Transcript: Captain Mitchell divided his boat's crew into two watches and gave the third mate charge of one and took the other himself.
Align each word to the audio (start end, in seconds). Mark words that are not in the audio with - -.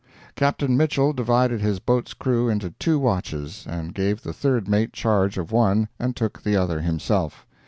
Captain 0.35 0.75
Mitchell 0.75 1.13
divided 1.13 1.61
his 1.61 1.77
boat's 1.77 2.15
crew 2.15 2.49
into 2.49 2.71
two 2.79 2.97
watches 2.97 3.67
and 3.69 3.93
gave 3.93 4.23
the 4.23 4.33
third 4.33 4.67
mate 4.67 4.93
charge 4.93 5.37
of 5.37 5.51
one 5.51 5.89
and 5.99 6.15
took 6.15 6.41
the 6.41 6.55
other 6.57 6.81
himself. 6.81 7.45